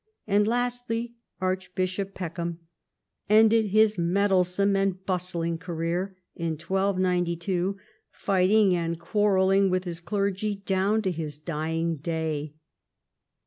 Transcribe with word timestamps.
And 0.25 0.47
lastly 0.47 1.13
Archbishop 1.39 2.15
Peckham 2.15 2.57
ended 3.29 3.65
his 3.65 3.99
meddlesome 3.99 4.75
and 4.75 5.05
bustling 5.05 5.57
career 5.59 6.17
in 6.35 6.53
1292, 6.53 7.77
fighting 8.09 8.75
and 8.75 8.99
quarrelling 8.99 9.69
with 9.69 9.83
his 9.83 9.99
clergy 9.99 10.55
down 10.55 11.03
to 11.03 11.11
his 11.11 11.37
dying 11.37 11.97
day. 11.97 12.55